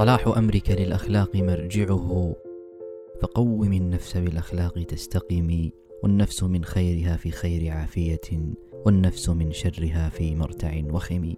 صلاح 0.00 0.28
أمرك 0.36 0.70
للأخلاق 0.70 1.36
مرجعه 1.36 2.36
فقوم 3.22 3.72
النفس 3.72 4.16
بالأخلاق 4.16 4.82
تستقمي 4.82 5.72
والنفس 6.02 6.42
من 6.42 6.64
خيرها 6.64 7.16
في 7.16 7.30
خير 7.30 7.72
عافية 7.72 8.54
والنفس 8.86 9.28
من 9.28 9.52
شرها 9.52 10.08
في 10.08 10.34
مرتع 10.34 10.82
وخم 10.90 11.34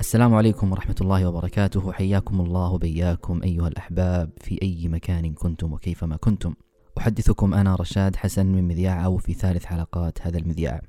السلام 0.00 0.34
عليكم 0.34 0.72
ورحمة 0.72 0.96
الله 1.00 1.28
وبركاته. 1.28 1.92
حياكم 1.92 2.40
الله 2.40 2.78
بياكم 2.78 3.42
أيها 3.42 3.68
الأحباب 3.68 4.30
في 4.36 4.58
أي 4.62 4.88
مكان 4.88 5.34
كنتم 5.34 5.72
وكيفما 5.72 6.16
كنتم. 6.16 6.54
أحدثكم 6.98 7.54
أنا 7.54 7.74
رشاد 7.74 8.16
حسن 8.16 8.46
من 8.46 8.68
مذياع 8.68 9.04
أو 9.04 9.16
في 9.16 9.34
ثالث 9.34 9.64
حلقات 9.64 10.22
هذا 10.22 10.38
المذياع. 10.38 10.82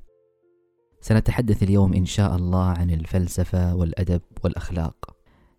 سنتحدث 1.02 1.64
اليوم 1.64 1.94
إن 1.94 2.06
شاء 2.06 2.36
الله 2.36 2.66
عن 2.66 2.92
الفلسفة 2.92 3.76
والأدب 3.76 4.22
والأخلاق. 4.44 5.13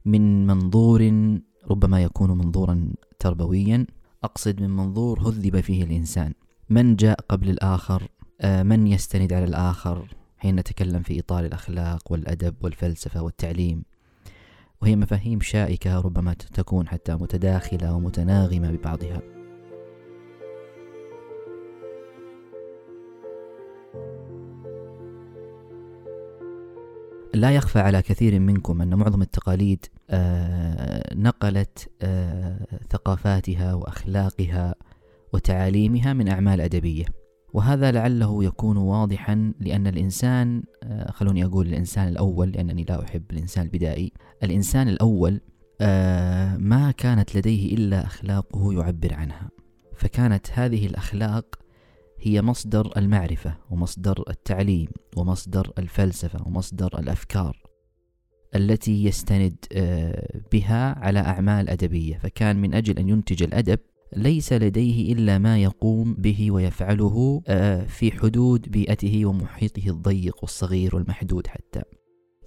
من 0.04 0.46
منظور 0.46 1.00
ربما 1.70 2.02
يكون 2.02 2.30
منظورا 2.30 2.88
تربويا. 3.18 3.86
أقصد 4.24 4.60
من 4.60 4.70
منظور 4.70 5.20
هذب 5.20 5.60
فيه 5.60 5.84
الإنسان. 5.84 6.32
من 6.70 6.96
جاء 6.96 7.20
قبل 7.28 7.50
الآخر 7.50 8.08
آه، 8.40 8.62
من 8.62 8.86
يستند 8.86 9.32
على 9.32 9.44
الآخر 9.44 10.14
حين 10.38 10.56
نتكلم 10.56 11.02
في 11.02 11.20
إطار 11.20 11.44
الأخلاق 11.44 12.12
والأدب 12.12 12.54
والفلسفة 12.60 13.22
والتعليم. 13.22 13.82
وهي 14.82 14.96
مفاهيم 14.96 15.40
شائكة 15.40 16.00
ربما 16.00 16.34
تكون 16.34 16.88
حتى 16.88 17.14
متداخلة 17.14 17.94
ومتناغمة 17.94 18.70
ببعضها. 18.70 19.43
لا 27.34 27.50
يخفى 27.50 27.78
على 27.78 28.02
كثير 28.02 28.40
منكم 28.40 28.82
أن 28.82 28.94
معظم 28.94 29.22
التقاليد 29.22 29.86
آه، 30.10 31.14
نقلت 31.14 31.88
آه، 32.02 32.66
ثقافاتها 32.90 33.74
وأخلاقها 33.74 34.74
وتعاليمها 35.32 36.12
من 36.12 36.28
أعمال 36.28 36.60
أدبية. 36.60 37.04
وهذا 37.52 37.90
لعله 37.92 38.44
يكون 38.44 38.76
واضحا 38.76 39.52
لأن 39.60 39.86
الإنسان 39.86 40.62
آه، 40.82 41.10
خلوني 41.10 41.44
أقول 41.44 41.66
الإنسان 41.66 42.08
الأول 42.08 42.50
لأنني 42.50 42.84
لا 42.84 43.04
أحب 43.04 43.22
الإنسان 43.30 43.64
البدائي 43.64 44.12
الإنسان 44.42 44.88
الأول 44.88 45.40
ما 46.58 46.94
كانت 46.96 47.36
لديه 47.36 47.74
إلا 47.74 48.04
أخلاقه 48.04 48.72
يعبر 48.72 49.14
عنها. 49.14 49.48
فكانت 49.96 50.46
هذه 50.52 50.86
الأخلاق 50.86 51.58
هي 52.26 52.42
مصدر 52.42 52.92
المعرفة 52.96 53.56
ومصدر 53.70 54.24
التعليم 54.28 54.88
ومصدر 55.16 55.72
الفلسفة 55.78 56.46
ومصدر 56.46 56.98
الأفكار 56.98 57.56
التي 58.54 59.04
يستند 59.04 59.56
آه، 59.72 60.40
بها 60.52 60.98
على 60.98 61.18
أعمال 61.18 61.70
أدبية. 61.70 62.18
فكان 62.18 62.56
من 62.56 62.74
أجل 62.74 62.98
أن 62.98 63.08
ينتج 63.08 63.42
الأدب 63.42 63.78
ليس 64.16 64.52
لديه 64.52 65.12
إلا 65.12 65.38
ما 65.38 65.58
يقوم 65.58 66.14
به 66.14 66.50
ويفعله 66.50 67.42
آه، 67.48 67.84
في 67.84 68.12
حدود 68.12 68.68
بيئته 68.70 69.26
ومحيطه 69.26 69.88
الضيق 69.88 70.36
والصغير 70.42 70.96
والمحدود 70.96 71.46
حتى. 71.46 71.82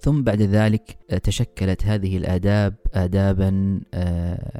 ثم 0.00 0.22
بعد 0.22 0.42
ذلك 0.42 0.98
آه، 1.10 1.18
تشكلت 1.18 1.86
هذه 1.86 2.16
الآداب 2.16 2.74
آدابا 2.94 3.80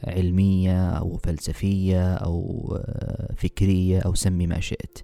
علمية 0.05 0.91
أو 0.91 1.17
فلسفية 1.17 2.15
أو 2.15 2.79
فكرية 3.37 4.01
أو 4.01 4.15
سمي 4.15 4.47
ما 4.47 4.61
شئت. 4.61 4.99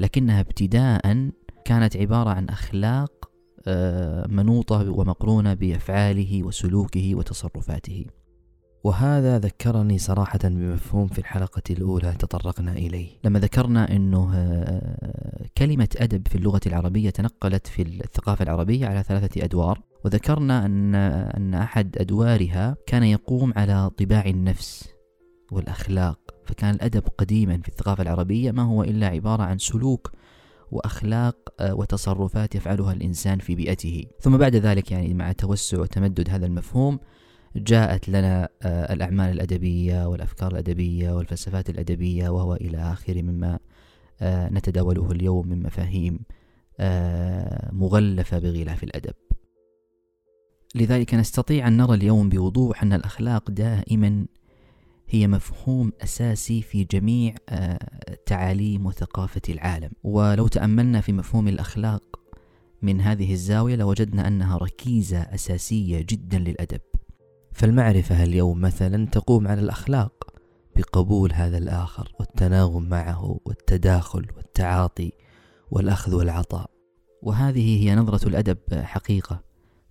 لكنها 0.00 0.40
ابتداء 0.40 1.30
كانت 1.64 1.96
عبارة 1.96 2.30
عن 2.30 2.48
أخلاق 2.48 3.30
آه، 3.66 4.26
منوطة 4.26 4.90
ومقرونة 4.90 5.54
بأفعاله 5.54 6.42
وسلوكه 6.42 7.14
وتصرفاته. 7.14 8.06
وهذا 8.84 9.38
ذكرني 9.38 9.98
صراحة 9.98 10.38
بمفهوم 10.44 11.08
في 11.08 11.18
الحلقة 11.18 11.62
الأولى 11.70 12.12
تطرقنا 12.18 12.72
إليه. 12.72 13.08
لما 13.24 13.38
ذكرنا 13.38 13.96
أنه 13.96 14.30
آه، 14.34 15.46
كلمة 15.58 15.88
أدب 15.96 16.28
في 16.28 16.34
اللغة 16.34 16.60
العربية 16.66 17.10
تنقلت 17.10 17.66
في 17.66 17.82
الثقافة 17.82 18.42
العربية 18.42 18.86
على 18.86 19.02
ثلاثة 19.02 19.44
أدوار 19.44 19.80
وذكرنا 20.04 20.66
أن, 20.66 20.94
أن 20.94 21.54
أحد 21.54 21.98
أدوارها 21.98 22.76
كان 22.86 23.02
يقوم 23.02 23.52
على 23.56 23.90
طباع 23.90 24.26
النفس 24.26 24.88
والأخلاق. 25.52 26.18
فكان 26.46 26.74
الأدب 26.74 27.02
قديما 27.18 27.60
في 27.62 27.68
الثقافة 27.68 28.02
العربية 28.02 28.50
ما 28.50 28.62
هو 28.62 28.82
إلا 28.82 29.06
عبارة 29.06 29.42
عن 29.42 29.58
سلوك 29.58 30.12
وأخلاق 30.72 31.36
آه، 31.60 31.74
وتصرفات 31.74 32.54
يفعلها 32.54 32.92
الإنسان 32.92 33.38
في 33.38 33.54
بيئته. 33.54 34.04
ثم 34.20 34.36
بعد 34.36 34.56
ذلك 34.56 34.92
يعني 34.92 35.14
مع 35.14 35.32
توسع 35.32 35.80
وتمدد 35.80 36.30
هذا 36.30 36.46
المفهوم 36.46 36.98
جاءت 37.56 38.08
لنا 38.08 38.48
آه، 38.62 38.92
الأعمال 38.92 39.30
الأدبية 39.32 40.08
والأفكار 40.08 40.52
الأدبية 40.52 41.12
والفلسفات 41.12 41.70
الأدبية 41.70 42.28
وهو 42.28 42.54
إلى 42.54 42.78
آخر 42.78 43.22
مما 43.22 43.58
آه، 44.20 44.48
نتداوله 44.48 45.10
اليوم 45.10 45.48
من 45.48 45.62
مفاهيم 45.62 46.20
مغلفة 47.72 48.38
بغلاف 48.38 48.84
الأدب. 48.84 49.14
لذلك 50.74 51.14
نستطيع 51.14 51.68
أن 51.68 51.76
نرى 51.76 51.94
اليوم 51.94 52.28
بوضوح 52.28 52.82
أن 52.82 52.92
الأخلاق 52.92 53.50
دائما 53.50 54.26
هي 55.08 55.26
مفهوم 55.26 55.92
أساسي 56.02 56.62
في 56.62 56.84
جميع 56.84 57.34
آه، 57.48 57.78
تعاليم 58.26 58.86
وثقافة 58.86 59.40
العالم. 59.48 59.90
ولو 60.04 60.46
تأملنا 60.46 61.00
في 61.00 61.12
مفهوم 61.12 61.48
الأخلاق 61.48 62.20
من 62.82 63.00
هذه 63.00 63.32
الزاوية 63.32 63.76
لوجدنا 63.76 64.28
أنها 64.28 64.56
ركيزة 64.56 65.18
أساسية 65.18 66.06
جدا 66.08 66.38
للأدب. 66.38 66.80
فالمعرفة 67.58 68.24
اليوم 68.24 68.60
مثلا 68.60 69.06
تقوم 69.06 69.48
على 69.48 69.60
الأخلاق 69.60 70.12
بقبول 70.76 71.32
هذا 71.32 71.58
الآخر 71.58 72.12
والتناغم 72.20 72.88
معه 72.88 73.40
والتداخل 73.44 74.26
والتعاطي 74.36 75.12
والأخذ 75.70 76.14
والعطاء. 76.14 76.70
وهذه 77.22 77.84
هي 77.84 77.94
نظرة 77.94 78.28
الأدب 78.28 78.58
حقيقة. 78.72 79.40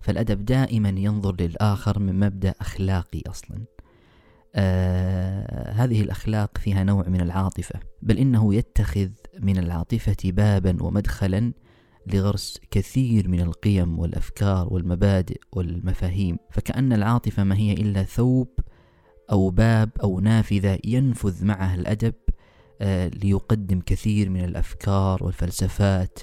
فالأدب 0.00 0.44
دائما 0.44 0.88
ينظر 0.88 1.36
للآخر 1.40 1.98
من 1.98 2.20
مبدأ 2.20 2.54
أخلاقي 2.60 3.22
أصلا. 3.26 3.64
آه 4.54 5.70
هذه 5.72 6.00
الأخلاق 6.00 6.58
فيها 6.58 6.84
نوع 6.84 7.08
من 7.08 7.20
العاطفة 7.20 7.80
بل 8.02 8.18
إنه 8.18 8.54
يتخذ 8.54 9.08
من 9.40 9.58
العاطفة 9.58 10.16
بابا 10.24 10.82
ومدخلا 10.82 11.52
لغرس 12.06 12.60
كثير 12.70 13.28
من 13.28 13.40
القيم 13.40 13.98
والأفكار 13.98 14.72
والمبادئ 14.74 15.40
والمفاهيم 15.52 16.38
فكأن 16.50 16.92
العاطفة 16.92 17.44
ما 17.44 17.56
هي 17.56 17.72
إلا 17.72 18.02
ثوب 18.02 18.48
أو 19.30 19.50
باب 19.50 19.90
أو 20.02 20.20
نافذة 20.20 20.78
ينفذ 20.84 21.44
معها 21.44 21.74
الأدب 21.74 22.14
آه 22.80 23.08
ليقدم 23.08 23.80
كثير 23.80 24.30
من 24.30 24.44
الأفكار 24.44 25.24
والفلسفات 25.24 26.18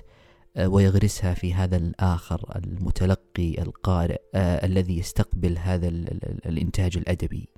آه 0.57 0.67
ويغرسها 0.67 1.33
في 1.33 1.53
هذا 1.53 1.77
الآخر 1.77 2.51
المتلقي 2.55 3.61
القارئ 3.61 4.21
آه 4.35 4.65
الذي 4.65 4.97
يستقبل 4.97 5.57
هذا 5.57 5.87
الإنتاج 6.45 6.97
الأدبي. 6.97 7.49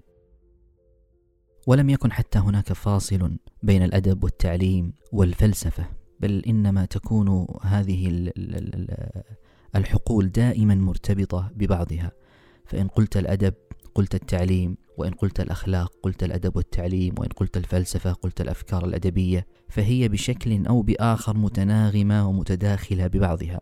ولم 1.67 1.89
يكن 1.89 2.11
حتى 2.11 2.39
هناك 2.39 2.73
فاصل 2.73 3.37
بين 3.63 3.83
الأدب 3.83 4.23
والتعليم 4.23 4.93
والفلسفة. 5.11 5.96
بل 6.19 6.43
إنما 6.47 6.85
تكون 6.85 7.47
هذه 7.61 8.31
الحقول 9.75 10.29
دائما 10.31 10.75
مرتبطة 10.75 11.51
ببعضها. 11.55 12.11
فإن 12.65 12.87
قلت 12.87 13.17
الأدب 13.17 13.53
قلت 13.95 14.15
التعليم 14.15 14.77
وإن 14.97 15.11
قلت 15.11 15.39
الأخلاق 15.39 15.93
قلت 16.03 16.23
الأدب 16.23 16.55
والتعليم 16.55 17.15
وإن 17.19 17.29
قلت 17.29 17.57
الفلسفة 17.57 18.13
قلت 18.13 18.41
الأفكار 18.41 18.85
الأدبية 18.85 19.47
فهي 19.69 20.07
بشكل 20.07 20.67
أو 20.67 20.81
بآخر 20.81 21.37
متناغمة 21.37 22.29
ومتداخلة 22.29 23.07
ببعضها. 23.07 23.59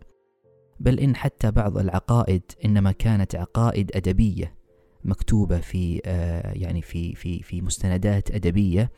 بل 0.80 1.00
إن 1.00 1.16
حتى 1.16 1.52
بعض 1.52 1.78
العقائد 1.78 2.42
إنما 2.66 2.92
كانت 2.92 3.36
عقائد 3.36 3.92
أدبية 3.96 4.56
مكتوبة 5.04 5.60
في 5.60 6.02
آه، 6.06 6.52
يعني 6.54 6.82
في 6.82 7.16
في 7.16 7.44
في 7.44 7.62
مستندات 7.62 8.32
أدبية 8.32 8.92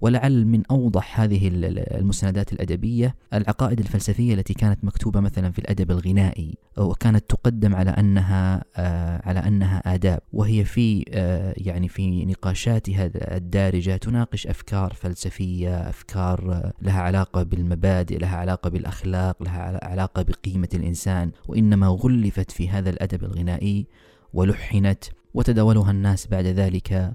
ولعل 0.00 0.44
من 0.44 0.62
أوضح 0.70 1.20
هذه 1.20 1.50
المستندات 1.52 2.52
الأدبية 2.52 3.14
العقائد 3.34 3.80
الفلسفية 3.80 4.34
التي 4.34 4.54
كانت 4.54 4.84
مكتوبة 4.84 5.20
مثلا 5.20 5.52
في 5.52 5.58
الأدب 5.58 5.90
الغنائي 5.90 6.58
وكانت 6.78 7.24
تقدم 7.30 7.74
على 7.74 7.90
أنها 7.90 8.64
آه، 8.76 9.28
على 9.28 9.40
أنها 9.40 9.94
آداب 9.94 10.20
وهي 10.32 10.64
في 10.64 11.04
آه، 11.10 11.54
يعني 11.56 11.88
في 11.88 12.24
نقاشاتها 12.24 13.10
الدارجة 13.36 13.96
تناقش 13.96 14.46
أفكار 14.46 14.92
فلسفية 14.92 15.88
أفكار 15.88 16.70
لها 16.82 17.00
علاقة 17.00 17.42
بالمبادئ 17.42 18.18
لها 18.18 18.36
علاقة 18.36 18.70
بالأخلاق 18.70 19.42
لها 19.42 19.84
علاقة 19.84 20.22
بقيمة 20.22 20.68
الإنسان 20.74 21.30
وإنما 21.48 21.86
غلفت 21.86 22.50
في 22.50 22.68
هذا 22.68 22.90
الأدب 22.90 23.24
الغنائي 23.24 23.86
ولحنت 24.32 25.04
وتداولها 25.34 25.90
الناس 25.90 26.26
بعد 26.26 26.44
ذلك 26.44 27.12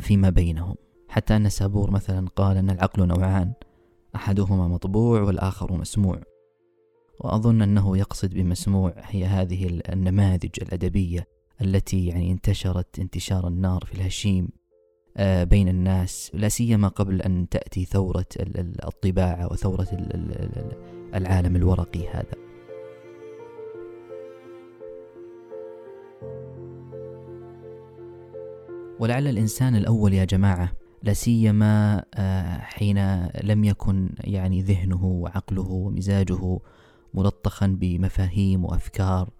فيما 0.00 0.30
بينهم. 0.30 0.76
حتى 1.10 1.36
أن 1.36 1.48
سابور 1.48 1.90
مثلا 1.90 2.28
قال 2.36 2.56
أن 2.56 2.70
العقل 2.70 3.06
نوعان 3.06 3.52
أحدهما 4.14 4.68
مطبوع 4.68 5.20
والآخر 5.20 5.72
مسموع. 5.72 6.20
وأظن 7.20 7.62
أنه 7.62 7.96
يقصد 7.98 8.34
بمسموع 8.34 8.94
هي 8.96 9.24
هذه 9.24 9.80
النماذج 9.92 10.50
الأدبية 10.62 11.28
التي 11.60 12.06
يعني 12.06 12.32
انتشرت 12.32 12.98
انتشار 12.98 13.48
النار 13.48 13.84
في 13.84 13.94
الهشيم 13.94 14.48
آه، 15.16 15.44
بين 15.44 15.68
الناس 15.68 16.30
لا 16.34 16.48
سيما 16.48 16.88
قبل 16.88 17.22
أن 17.22 17.48
تأتي 17.48 17.84
ثورة 17.84 18.26
الطباعة 18.84 19.52
وثورة 19.52 19.88
العالم 21.14 21.56
الورقي 21.56 22.08
هذا. 22.08 22.34
ولعل 29.00 29.28
الإنسان 29.28 29.76
الأول 29.76 30.14
يا 30.14 30.24
جماعة 30.24 30.79
لا 31.02 31.12
سيما 31.12 32.04
آه، 32.14 32.58
حين 32.58 33.26
لم 33.26 33.64
يكن 33.64 34.10
يعني 34.20 34.62
ذهنه 34.62 35.04
وعقله 35.04 35.70
ومزاجه 35.70 36.58
ملطخا 37.14 37.66
بمفاهيم 37.66 38.64
وأفكار 38.64 39.30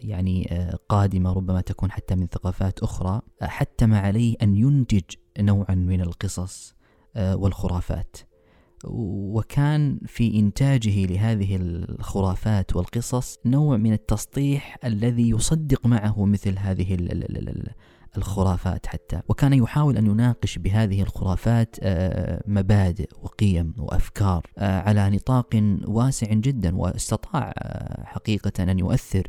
يعني 0.00 0.48
آه، 0.52 0.78
قادمة 0.88 1.32
ربما 1.32 1.60
تكون 1.60 1.90
حتى 1.90 2.14
من 2.14 2.26
ثقافات 2.26 2.78
أخرى 2.78 3.20
حتم 3.42 3.94
عليه 3.94 4.36
أن 4.42 4.56
ينتج 4.56 5.02
نوعا 5.40 5.74
من 5.74 6.00
القصص 6.00 6.74
آه، 7.16 7.36
والخرافات. 7.36 8.16
وكان 8.84 10.00
في 10.06 10.38
إنتاجه 10.38 11.06
لهذه 11.06 11.56
الخرافات 11.56 12.76
والقصص 12.76 13.38
نوع 13.46 13.76
من 13.76 13.92
التسطيح 13.92 14.78
الذي 14.84 15.30
يصدق 15.30 15.86
معه 15.86 16.24
مثل 16.24 16.58
هذه 16.58 16.94
الخرافات 18.16 18.86
حتى. 18.86 19.20
وكان 19.28 19.52
يحاول 19.52 19.96
أن 19.96 20.06
يناقش 20.06 20.58
بهذه 20.58 21.02
الخرافات 21.02 21.76
آه، 21.82 22.42
مبادئ 22.46 23.08
وقيم 23.22 23.74
وأفكار 23.78 24.46
آه، 24.58 24.80
على 24.80 25.10
نطاق 25.10 25.78
واسع 25.84 26.26
جدا 26.32 26.76
واستطاع 26.76 27.52
آه، 27.58 28.04
حقيقة 28.04 28.62
أن 28.62 28.78
يؤثر 28.78 29.28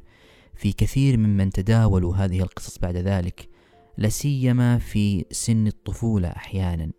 في 0.56 0.72
كثير 0.72 1.18
ممن 1.18 1.50
تداولوا 1.50 2.16
هذه 2.16 2.42
القصص 2.42 2.78
بعد 2.78 2.98
ذلك 2.98 3.50
لسيما 3.98 4.78
في 4.78 5.26
سن 5.32 5.68
الطفولة 5.68 6.28
أحيانا. 6.28 6.92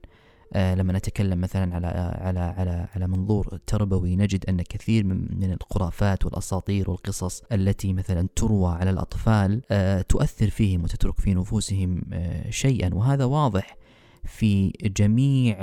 لما 0.56 0.92
نتكلم 0.92 1.40
مثلا 1.40 1.74
على 1.74 1.86
على 2.20 2.40
على 2.40 2.88
على 2.94 3.06
منظور 3.06 3.58
تربوي 3.66 4.16
نجد 4.16 4.44
أن 4.48 4.62
كثير 4.62 5.04
من 5.04 5.52
الخرافات 5.60 6.24
والأساطير 6.24 6.90
والقصص 6.90 7.42
التي 7.52 7.92
مثلا 7.92 8.28
تروى 8.36 8.72
على 8.72 8.90
الأطفال 8.90 9.62
آه، 9.70 10.02
تؤثر 10.02 10.50
فيهم 10.50 10.84
وتترك 10.84 11.20
في 11.20 11.34
نفوسهم 11.34 12.02
آه، 12.12 12.50
شيئا. 12.50 12.94
وهذا 12.94 13.24
واضح 13.24 13.76
في 14.24 14.72
جميع 14.82 15.56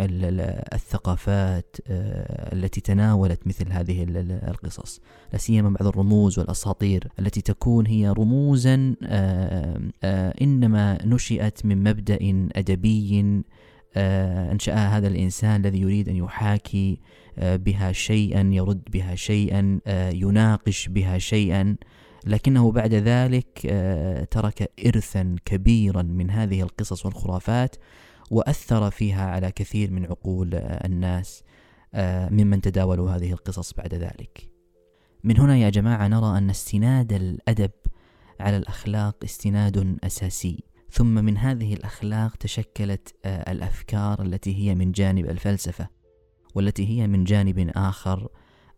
الثقافات 0.73 1.75
التي 2.53 2.81
تناولت 2.81 3.47
مثل 3.47 3.71
هذه 3.71 4.03
القصص. 4.47 5.01
لا 5.33 5.38
سيما 5.38 5.69
بعض 5.69 5.88
الرموز 5.88 6.39
والأساطير 6.39 7.07
التي 7.19 7.41
تكون 7.41 7.88
هي 7.88 8.09
رموزا 8.09 8.95
إنما 10.41 10.97
نشئت 11.05 11.65
من 11.65 11.83
مبدأ 11.83 12.19
أدبي 12.55 13.19
آه، 13.19 13.41
أنشأها 13.97 14.97
هذا 14.97 15.07
الإنسان 15.07 15.65
الذي 15.65 15.79
يريد 15.81 16.09
أن 16.09 16.15
يحاكي 16.15 16.99
آه، 17.39 17.55
بها 17.55 17.91
شيئا 17.91 18.49
يرد 18.53 18.83
بها 18.91 19.15
شيئا 19.15 19.79
آه، 19.88 20.09
يناقش 20.09 20.88
بها 20.88 21.17
شيئا. 21.17 21.75
لكنه 22.25 22.71
بعد 22.71 22.93
ذلك 22.93 23.61
ترك 24.31 24.71
إرثا 24.85 25.35
كبيرا 25.45 26.01
من 26.01 26.29
هذه 26.29 26.61
القصص 26.61 27.05
والخرافات 27.05 27.75
وأثر 28.31 28.91
فيها 28.91 29.25
على 29.25 29.51
كثير 29.51 29.91
من 29.91 30.05
عقول 30.05 30.49
الناس 30.55 31.43
ممن 32.31 32.61
تداولوا 32.61 33.11
هذه 33.11 33.31
القصص 33.31 33.73
بعد 33.73 33.93
ذلك. 33.93 34.49
من 35.23 35.39
هنا 35.39 35.57
يا 35.57 35.69
جماعة 35.69 36.07
نرى 36.07 36.38
أن 36.38 36.49
استناد 36.49 37.13
الأدب 37.13 37.71
على 38.39 38.57
الأخلاق 38.57 39.15
استناد 39.23 39.97
أساسي. 40.03 40.63
ثم 40.91 41.13
من 41.13 41.38
هذه 41.38 41.73
الأخلاق 41.73 42.35
تشكلت 42.35 43.15
آه، 43.25 43.51
الأفكار 43.51 44.21
التي 44.21 44.55
هي 44.55 44.75
من 44.75 44.91
جانب 44.91 45.29
الفلسفة 45.29 45.88
والتي 46.55 46.88
هي 46.88 47.07
من 47.07 47.23
جانب 47.23 47.71
آخر 47.75 48.29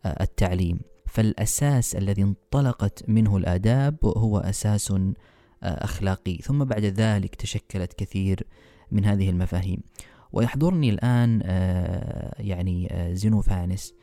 آه، 0.06 0.24
التعليم. 0.24 0.80
فالأساس 1.06 1.96
الذي 1.96 2.24
انطلقت 2.24 3.10
منه 3.10 3.38
الآداب 3.38 3.98
هو 4.06 4.38
أساس 4.38 4.92
آه، 4.92 5.14
أخلاقي. 5.64 6.38
ثم 6.38 6.64
بعد 6.64 6.84
ذلك 6.84 7.36
تشكلت 7.36 7.94
كثير 7.94 8.48
من 8.92 9.06
هذه 9.06 9.30
المفاهيم. 9.30 9.80
ويحضرني 10.32 10.90
الآن 10.90 11.42
يعني 12.40 13.10
زينوفانس 13.12 13.94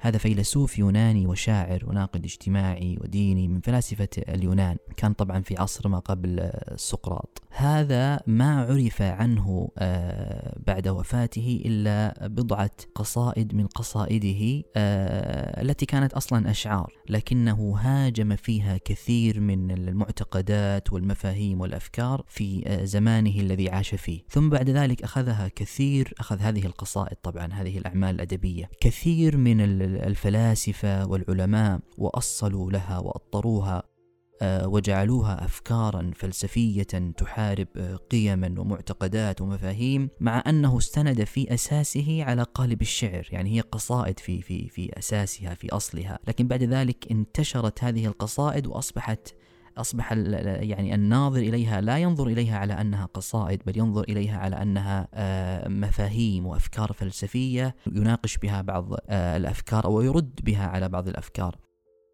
هذا 0.00 0.18
فيلسوف 0.18 0.78
يوناني 0.78 1.26
وشاعر 1.26 1.84
وناقد 1.86 2.24
اجتماعي 2.24 2.98
وديني 3.00 3.48
من 3.48 3.60
فلاسفة 3.60 4.08
اليونان. 4.28 4.76
كان 4.96 5.12
طبعا 5.12 5.42
في 5.42 5.56
عصر 5.56 5.88
ما 5.88 5.98
قبل 5.98 6.50
سقراط. 6.76 7.42
هذا 7.58 8.20
ما 8.26 8.60
عرف 8.60 9.02
عنه 9.02 9.68
آه، 9.78 10.58
بعد 10.66 10.88
وفاته 10.88 11.62
إلا 11.64 12.26
بضعة 12.28 12.70
قصائد 12.94 13.54
من 13.54 13.66
قصائده 13.66 14.64
آه، 14.76 15.62
التي 15.62 15.86
كانت 15.86 16.12
أصلا 16.12 16.50
أشعار. 16.50 16.92
لكنه 17.08 17.76
هاجم 17.78 18.36
فيها 18.36 18.78
كثير 18.84 19.40
من 19.40 19.70
المعتقدات 19.70 20.92
والمفاهيم 20.92 21.60
والأفكار 21.60 22.24
في 22.28 22.62
آه، 22.66 22.84
زمانه 22.84 23.40
الذي 23.40 23.70
عاش 23.70 23.94
فيه. 23.94 24.20
ثم 24.30 24.48
بعد 24.48 24.70
ذلك 24.70 25.02
أخذها 25.02 25.48
كثير 25.56 26.14
أخذ 26.18 26.38
هذه 26.40 26.66
القصائد 26.66 27.16
طبعا 27.22 27.48
هذه 27.52 27.78
الأعمال 27.78 28.14
الأدبية. 28.14 28.70
كثير 28.80 29.36
من 29.36 29.60
الفلاسفة 29.60 31.06
والعلماء 31.06 31.80
وأصلوا 31.98 32.70
لها 32.72 32.98
وأطروها. 32.98 33.97
وجعلوها 34.42 35.44
افكارا 35.44 36.10
فلسفية 36.14 36.82
تحارب 37.16 37.68
آه، 37.76 37.96
قيما 37.96 38.54
ومعتقدات 38.58 39.40
ومفاهيم 39.40 40.10
مع 40.20 40.42
أنه 40.46 40.78
استند 40.78 41.24
في 41.24 41.54
أساسه 41.54 42.24
على 42.24 42.42
قالب 42.42 42.82
الشعر 42.82 43.28
يعني 43.30 43.56
هي 43.56 43.60
قصائد 43.60 44.18
في 44.18 44.42
في 44.42 44.68
في 44.68 44.98
أساسها 44.98 45.54
في 45.54 45.68
أصلها. 45.72 46.18
لكن 46.28 46.48
بعد 46.48 46.62
ذلك 46.62 47.10
انتشرت 47.10 47.84
هذه 47.84 48.06
القصائد 48.06 48.66
وأصبحت 48.66 49.34
أصبح 49.76 50.12
يعني 50.12 50.94
الناظر 50.94 51.40
إليها 51.40 51.80
لا 51.80 51.98
ينظر 51.98 52.26
إليها 52.26 52.58
على 52.58 52.72
أنها 52.72 53.06
قصائد 53.06 53.62
بل 53.66 53.78
ينظر 53.78 54.02
إليها 54.02 54.38
على 54.38 54.56
أنها 54.56 55.08
آه، 55.14 55.68
مفاهيم 55.68 56.46
وأفكار 56.46 56.92
فلسفية 56.92 57.76
يناقش 57.86 58.38
بها 58.38 58.62
بعض 58.62 58.92
الأفكار 59.10 59.84
أو 59.84 60.00
يرد 60.00 60.40
بها 60.42 60.66
على 60.66 60.88
بعض 60.88 61.08
الأفكار. 61.08 61.56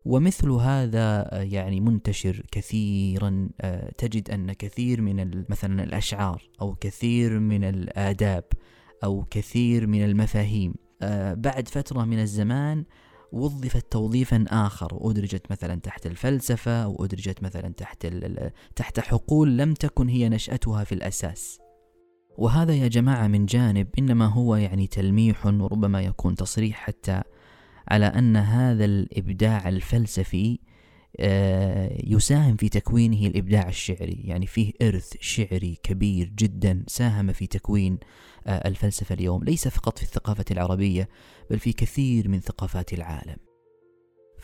ومثل 0.04 0.50
هذا 0.50 1.28
آه، 1.32 1.42
يعني 1.42 1.80
منتشر 1.80 2.42
كثيرا 2.52 3.48
آه، 3.60 3.92
تجد 3.98 4.30
أن 4.30 4.52
كثير 4.52 5.00
من 5.00 5.44
مثلا 5.48 5.84
الأشعار 5.84 6.50
أو 6.60 6.74
كثير 6.74 7.38
من 7.38 7.64
الآداب 7.64 8.44
أو 9.04 9.24
كثير 9.30 9.86
من 9.86 10.04
المفاهيم 10.04 10.74
آه، 11.02 11.34
بعد 11.34 11.68
فترة 11.68 12.04
من 12.04 12.18
الزمان 12.18 12.84
وظفت 13.32 13.92
توظيفا 13.92 14.44
آخر 14.48 14.94
وأدرجت 14.94 15.50
مثلا 15.50 15.80
تحت 15.80 16.06
الفلسفة 16.06 16.88
وأدرجت 16.88 17.42
مثلا 17.42 17.68
تحت 17.68 18.06
تحت 18.76 19.00
حقول 19.00 19.58
لم 19.58 19.74
تكن 19.74 20.08
هي 20.08 20.28
نشأتها 20.28 20.84
في 20.84 20.92
الأساس. 20.92 21.58
وهذا 22.38 22.74
يا 22.74 22.88
جماعة 22.88 23.26
من 23.26 23.46
جانب 23.46 23.86
إنما 23.98 24.26
هو 24.26 24.56
يعني 24.56 24.86
تلميح 24.86 25.46
وربما 25.46 26.02
يكون 26.02 26.34
تصريح 26.34 26.76
حتى 26.76 27.22
على 27.88 28.06
أن 28.06 28.36
هذا 28.36 28.84
الإبداع 28.84 29.68
الفلسفي 29.68 30.58
آه، 31.20 31.98
يساهم 32.04 32.56
في 32.56 32.68
تكوينه 32.68 33.26
الإبداع 33.26 33.68
الشعري. 33.68 34.20
يعني 34.24 34.46
فيه 34.46 34.72
إرث 34.82 35.12
شعري 35.20 35.78
كبير 35.82 36.32
جدا 36.38 36.84
ساهم 36.86 37.32
في 37.32 37.46
تكوين 37.46 37.98
آه، 38.46 38.68
الفلسفة 38.68 39.14
اليوم. 39.14 39.44
ليس 39.44 39.68
فقط 39.68 39.98
في 39.98 40.04
الثقافة 40.04 40.44
العربية 40.50 41.08
بل 41.50 41.58
في 41.58 41.72
كثير 41.72 42.28
من 42.28 42.40
ثقافات 42.40 42.92
العالم. 42.92 43.36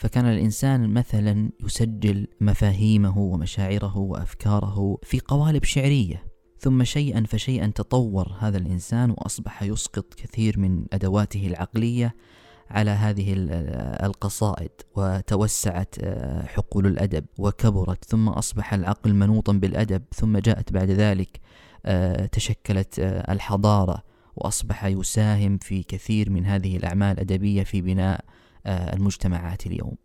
فكان 0.01 0.27
الإنسان 0.27 0.95
مثلا 0.95 1.51
يسجل 1.65 2.27
مفاهيمه 2.41 3.19
ومشاعره 3.19 3.99
وأفكاره 3.99 4.99
في 5.03 5.21
قوالب 5.21 5.65
شعرية 5.65 6.31
ثم 6.59 6.85
شيئا 6.85 7.25
فشيئا 7.29 7.67
تطور 7.67 8.37
هذا 8.39 8.59
الإنسان 8.59 9.11
وأصبح 9.11 9.63
يسقط 9.63 10.15
كثير 10.15 10.59
من 10.59 10.85
أدواته 10.93 11.47
العقلية 11.47 12.15
على 12.71 12.91
هذه 12.91 13.35
القصائد 14.05 14.71
وتوسعت 14.97 15.95
آه، 16.01 16.47
حقول 16.47 16.87
الأدب 16.87 17.25
وكبرت 17.39 18.05
ثم 18.05 18.29
أصبح 18.29 18.75
العقل 18.75 19.15
منوطا 19.15 19.53
بالأدب 19.53 20.03
ثم 20.15 20.39
جاءت 20.39 20.73
بعد 20.73 20.91
ذلك 20.91 21.41
آه، 21.87 22.27
تشكلت 22.27 22.99
آه، 22.99 23.33
الحضارة 23.33 24.03
وأصبح 24.37 24.85
يساهم 24.85 25.59
في 25.59 25.83
كثير 25.83 26.31
من 26.31 26.47
هذه 26.47 26.77
الأعمال 26.77 27.13
الأدبية 27.13 27.63
في 27.63 27.81
بناء 27.81 28.25
المجتمعات 28.67 29.67
اليوم. 29.67 29.97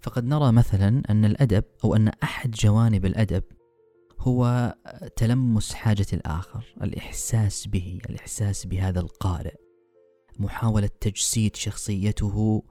فقد 0.00 0.24
نرى 0.24 0.52
مثلا 0.52 1.02
أن 1.10 1.24
الأدب 1.24 1.64
أو 1.84 1.96
أن 1.96 2.08
أحد 2.22 2.50
جوانب 2.50 3.06
الأدب 3.06 3.42
هو 4.20 4.74
تلمس 5.16 5.74
حاجة 5.74 6.06
الآخر 6.12 6.64
الإحساس 6.82 7.66
به 7.66 7.98
الإحساس 8.10 8.66
بهذا 8.66 9.00
القارئ. 9.00 9.67
محاولة 10.38 10.90
تجسيد 11.00 11.56
شخصيته 11.56 12.62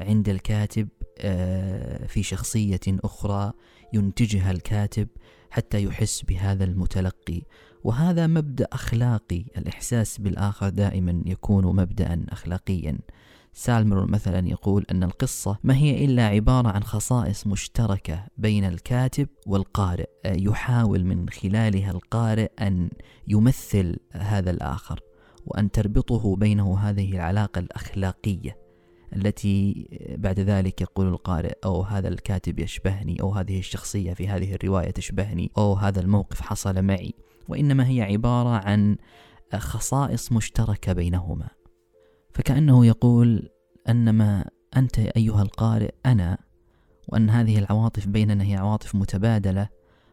عند 0.00 0.28
الكاتب 0.28 0.88
آه، 1.18 2.06
في 2.06 2.22
شخصية 2.22 2.80
أخرى 2.88 3.52
ينتجها 3.92 4.50
الكاتب 4.50 5.08
حتى 5.50 5.84
يحس 5.84 6.22
بهذا 6.22 6.64
المتلقي. 6.64 7.42
وهذا 7.84 8.26
مبدأ 8.26 8.66
أخلاقي 8.72 9.44
الإحساس 9.58 10.18
بالآخر 10.18 10.68
دائما 10.68 11.22
يكون 11.26 11.76
مبدأ 11.76 12.24
أخلاقيا. 12.28 12.98
سالمر 13.52 14.06
مثلا 14.06 14.48
يقول 14.48 14.86
أن 14.90 15.02
القصة 15.02 15.58
ما 15.64 15.76
هي 15.76 16.04
إلا 16.04 16.26
عبارة 16.26 16.68
عن 16.68 16.82
خصائص 16.82 17.46
مشتركة 17.46 18.26
بين 18.38 18.64
الكاتب 18.64 19.28
والقارئ 19.46 20.08
يحاول 20.24 21.04
من 21.04 21.28
خلالها 21.28 21.90
القارئ 21.90 22.50
أن 22.60 22.90
يمثل 23.28 23.96
هذا 24.12 24.50
الآخر. 24.50 25.00
وأن 25.46 25.70
تربطه 25.70 26.36
بينه 26.36 26.78
هذه 26.78 27.12
العلاقة 27.12 27.58
الأخلاقية 27.58 28.56
التي 29.16 29.88
بعد 30.18 30.40
ذلك 30.40 30.80
يقول 30.80 31.08
القارئ 31.08 31.52
أو 31.64 31.82
هذا 31.82 32.08
الكاتب 32.08 32.58
يشبهني 32.58 33.20
أو 33.20 33.32
هذه 33.32 33.58
الشخصية 33.58 34.12
في 34.14 34.28
هذه 34.28 34.54
الرواية 34.54 34.90
تشبهني 34.90 35.50
أو 35.58 35.74
هذا 35.74 36.00
الموقف 36.00 36.40
حصل 36.40 36.82
معي. 36.82 37.14
وإنما 37.48 37.88
هي 37.88 38.02
عبارة 38.02 38.48
عن 38.48 38.96
خصائص 39.54 40.32
مشتركة 40.32 40.92
بينهما. 40.92 41.48
فكأنه 42.34 42.86
يقول 42.86 43.48
أنما 43.88 44.44
أنت 44.76 44.98
أيها 44.98 45.42
القارئ 45.42 45.94
أنا 46.06 46.38
وأن 47.08 47.30
هذه 47.30 47.58
العواطف 47.58 48.06
بيننا 48.06 48.44
هي 48.44 48.56
عواطف 48.56 48.94
متبادلة 48.94 49.68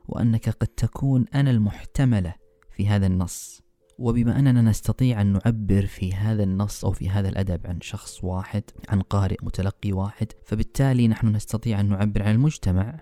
وأنك 0.07 0.49
قد 0.49 0.67
تكون 0.67 1.25
أنا 1.35 1.51
المحتملة 1.51 2.33
في 2.71 2.87
هذا 2.87 3.07
النص. 3.07 3.66
وبما 3.99 4.39
أننا 4.39 4.61
نستطيع 4.61 5.21
أن 5.21 5.27
نعبر 5.33 5.85
في 5.85 6.13
هذا 6.13 6.43
النص 6.43 6.85
أو 6.85 6.91
في 6.91 7.09
هذا 7.09 7.29
الأدب 7.29 7.67
عن 7.67 7.81
شخص 7.81 8.23
واحد 8.23 8.63
عن 8.89 9.01
قارئ 9.01 9.37
متلقي 9.41 9.91
واحد 9.91 10.27
فبالتالي 10.45 11.07
نحن 11.07 11.27
نستطيع 11.27 11.79
أن 11.79 11.89
نعبر 11.89 12.23
عن 12.23 12.35
المجتمع 12.35 12.99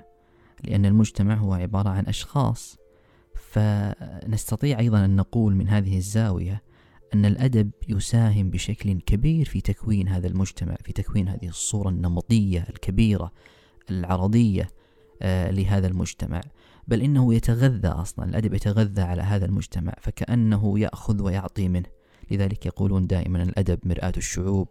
لأن 0.64 0.86
المجتمع 0.86 1.36
هو 1.36 1.54
عبارة 1.54 1.90
عن 1.90 2.06
أشخاص. 2.06 2.78
فنستطيع 3.56 4.80
أيضا 4.80 5.06
أن 5.06 5.16
نقول 5.16 5.56
من 5.56 5.70
هذه 5.70 5.98
الزاوية 5.98 6.64
أن 7.14 7.26
الأدب 7.26 7.72
يساهم 7.90 8.50
بشكل 8.50 9.02
كبير 9.02 9.46
في 9.46 9.62
تكوين 9.62 10.08
هذا 10.08 10.28
المجتمع 10.28 10.76
في 10.84 10.94
تكوين 10.94 11.28
هذه 11.28 11.48
الصورة 11.48 11.90
النمطية 11.90 12.66
الكبيرة 12.70 13.32
العرضية 13.90 14.70
آه، 15.22 15.52
لهذا 15.52 15.88
المجتمع. 15.88 16.42
بل 16.88 17.02
إنه 17.02 17.34
يتغذى 17.34 17.88
أصلا 17.88 18.26
الأدب 18.26 18.54
يتغذى 18.54 19.02
على 19.02 19.22
هذا 19.22 19.46
المجتمع 19.46 19.94
فكأنه 20.02 20.80
يأخذ 20.80 21.22
ويعطي 21.22 21.70
منه. 21.70 21.90
لذلك 22.32 22.66
يقولون 22.66 23.08
دائما 23.08 23.44
الأدب 23.44 23.80
مرآة 23.84 24.14
الشعوب. 24.18 24.68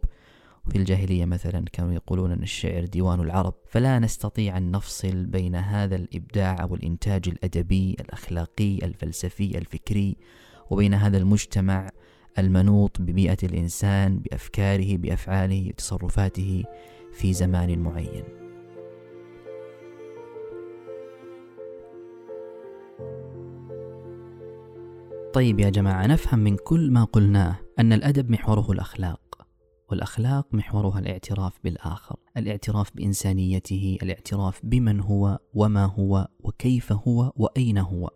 في 0.70 0.78
الجاهلية 0.78 1.24
مثلا 1.24 1.64
كانوا 1.72 1.92
يقولون 1.92 2.32
أن 2.32 2.42
الشعر 2.42 2.84
ديوان 2.84 3.20
العرب. 3.20 3.54
فلا 3.68 3.98
نستطيع 3.98 4.56
أن 4.56 4.70
نفصل 4.70 5.26
بين 5.26 5.56
هذا 5.56 5.96
الإبداع 5.96 6.62
أو 6.62 6.74
الإنتاج 6.74 7.28
الأدبي 7.28 7.96
الأخلاقي 8.00 8.78
الفلسفي 8.82 9.58
الفكري 9.58 10.16
وبين 10.70 10.94
هذا 10.94 11.18
المجتمع 11.18 11.90
المنوط 12.38 13.00
ببيئة 13.00 13.38
الإنسان 13.42 14.18
بأفكاره 14.18 14.96
بأفعاله 14.96 15.68
بتصرفاته 15.68 16.64
في 17.12 17.32
زمان 17.32 17.78
معين. 17.78 18.43
طيب 25.34 25.60
يا 25.60 25.70
جماعة 25.70 26.06
نفهم 26.06 26.38
من 26.38 26.56
كل 26.56 26.90
ما 26.90 27.04
قلناه 27.04 27.56
أن 27.78 27.92
الأدب 27.92 28.30
محوره 28.30 28.72
الأخلاق 28.72 29.46
والأخلاق 29.90 30.54
محورها 30.54 30.98
الاعتراف 30.98 31.52
بالآخر 31.64 32.16
الاعتراف 32.36 32.90
بإنسانيته 32.94 33.98
الاعتراف 34.02 34.60
بمن 34.64 35.00
هو 35.00 35.38
وما 35.54 35.84
هو 35.84 36.28
وكيف 36.40 36.92
هو 36.92 37.32
وأين 37.36 37.78
هو. 37.78 38.10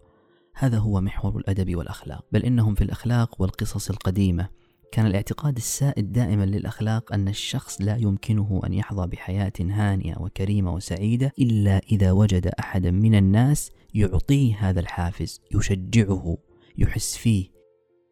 هذا 0.55 0.79
هو 0.79 1.01
محور 1.01 1.37
الأدب 1.39 1.77
والأخلاق. 1.77 2.25
بل 2.33 2.45
إنهم 2.45 2.75
في 2.75 2.85
الأخلاق 2.85 3.43
والقصص 3.43 3.91
القديمة. 3.91 4.49
كان 4.93 5.07
الاعتقاد 5.07 5.57
السائد 5.57 6.13
دائما 6.13 6.45
للأخلاق 6.45 7.13
أن 7.13 7.29
الشخص 7.29 7.81
لا 7.81 7.97
يمكنه 7.97 8.61
أن 8.67 8.75
يحظى 8.75 9.07
بحياة 9.07 9.53
هانئة 9.61 10.21
وكريمة 10.21 10.75
وسعيدة 10.75 11.33
إلا 11.39 11.81
إذا 11.93 12.13
وجد 12.13 12.47
أحدا 12.47 12.91
من 12.91 13.15
الناس 13.15 13.71
يعطيه 13.95 14.57
هذا 14.57 14.81
الحافز 14.81 15.41
يشجعه. 15.55 16.48
يحس 16.79 17.17
فيه 17.17 17.59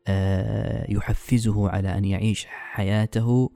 آه، 0.08 0.92
يحفزه 0.92 1.68
على 1.68 1.98
أن 1.98 2.04
يعيش 2.04 2.46
حياته 2.46 3.50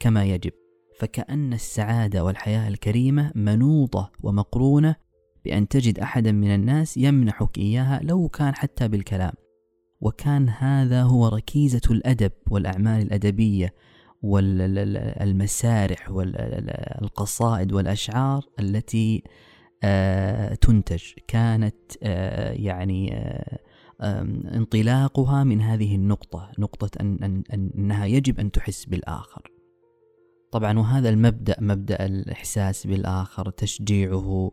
كما 0.00 0.24
يجب. 0.24 0.52
فكأن 0.98 1.52
السعادة 1.52 2.24
والحياة 2.24 2.68
الكريمة 2.68 3.32
منوطة 3.34 4.12
ومقرونة 4.22 4.96
بأن 5.44 5.68
تجد 5.68 5.98
أحدا 5.98 6.32
من 6.32 6.54
الناس 6.54 6.96
يمنحك 6.96 7.58
إياها 7.58 8.00
لو 8.02 8.28
كان 8.28 8.54
حتى 8.54 8.88
بالكلام. 8.88 9.32
وكان 10.00 10.48
هذا 10.48 11.02
هو 11.02 11.28
ركيزة 11.28 11.80
الأدب 11.90 12.32
والأعمال 12.50 13.02
الأدبية 13.02 13.74
والمسارح 14.22 16.10
والقصائد 16.10 17.72
والأشعار 17.72 18.44
التي 18.60 19.22
آه، 19.84 20.54
تنتج. 20.54 21.02
كانت 21.28 21.76
آه، 22.02 22.52
يعني 22.52 23.10
انطلاقها 24.00 25.44
من 25.44 25.60
هذه 25.60 25.94
النقطة 25.94 26.50
نقطة 26.58 26.90
أن, 27.00 27.18
أن, 27.22 27.42
أن 27.52 27.70
أنها 27.78 28.06
يجب 28.06 28.40
أن 28.40 28.50
تحس 28.50 28.84
بالآخر. 28.84 29.50
طبعا 30.52 30.78
وهذا 30.78 31.08
المبدأ 31.08 31.56
مبدأ 31.60 32.06
الإحساس 32.06 32.86
بالآخر 32.86 33.50
تشجيعه 33.50 34.52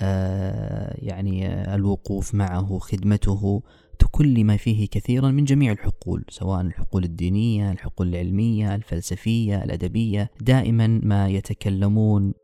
آه، 0.00 0.96
يعني 0.98 1.46
الوقوف 1.74 2.34
معه 2.34 2.78
خدمته 2.78 3.62
تكلم 3.98 4.56
فيه 4.56 4.88
كثيرا 4.88 5.30
من 5.30 5.44
جميع 5.44 5.72
الحقول 5.72 6.24
سواء 6.28 6.60
الحقول 6.60 7.04
الدينية 7.04 7.72
الحقول 7.72 8.08
العلمية 8.08 8.74
الفلسفية 8.74 9.64
الأدبية. 9.64 10.30
دائما 10.40 11.00
ما 11.02 11.28
يتكلمون 11.28 12.34